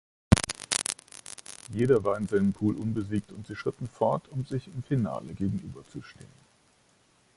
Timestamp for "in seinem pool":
2.17-2.73